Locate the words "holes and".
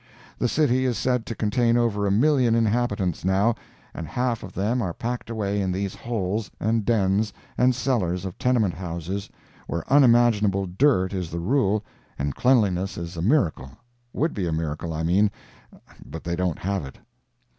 5.93-6.83